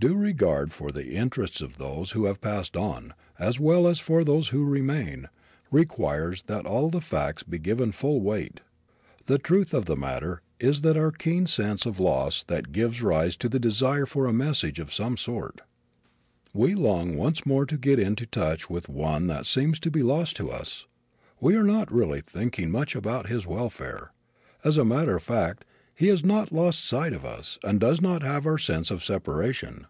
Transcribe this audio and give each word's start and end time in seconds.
Due 0.00 0.14
regard 0.14 0.72
for 0.72 0.90
the 0.90 1.08
interests 1.10 1.60
of 1.60 1.76
those 1.76 2.12
who 2.12 2.24
have 2.24 2.40
passed 2.40 2.74
on, 2.74 3.12
as 3.38 3.60
well 3.60 3.86
as 3.86 3.98
for 4.00 4.24
those 4.24 4.48
who 4.48 4.64
remain, 4.64 5.28
requires 5.70 6.42
that 6.44 6.64
all 6.64 6.88
the 6.88 7.02
facts 7.02 7.42
be 7.42 7.58
given 7.58 7.92
full 7.92 8.22
weight. 8.22 8.62
The 9.26 9.36
truth 9.36 9.74
of 9.74 9.84
the 9.84 9.96
matter 9.98 10.40
is 10.58 10.80
that 10.80 10.96
it 10.96 10.98
is 10.98 11.02
our 11.02 11.10
keen 11.12 11.44
sense 11.46 11.84
of 11.84 12.00
loss 12.00 12.42
that 12.44 12.72
gives 12.72 13.02
rise 13.02 13.36
to 13.36 13.48
the 13.50 13.60
desire 13.60 14.06
for 14.06 14.24
a 14.24 14.32
message 14.32 14.78
of 14.78 14.90
some 14.90 15.18
sort. 15.18 15.60
We 16.54 16.74
long 16.74 17.12
to 17.12 17.18
once 17.18 17.44
more 17.44 17.66
get 17.66 17.98
into 17.98 18.24
touch 18.24 18.70
with 18.70 18.88
one 18.88 19.26
that 19.26 19.44
seems 19.44 19.78
to 19.80 19.90
be 19.90 20.02
lost 20.02 20.34
to 20.36 20.50
us. 20.50 20.86
We 21.42 21.56
are 21.56 21.62
not 21.62 21.92
really 21.92 22.22
thinking 22.22 22.70
much 22.70 22.96
about 22.96 23.28
his 23.28 23.46
welfare. 23.46 24.12
As 24.64 24.78
a 24.78 24.84
matter 24.86 25.16
of 25.16 25.22
fact 25.24 25.66
he 25.92 26.06
has 26.06 26.24
not 26.24 26.50
lost 26.50 26.82
sight 26.82 27.12
of 27.12 27.26
us 27.26 27.58
and 27.62 27.78
does 27.78 28.00
not 28.00 28.22
have 28.22 28.46
our 28.46 28.56
sense 28.56 28.90
of 28.90 29.04
separation. 29.04 29.86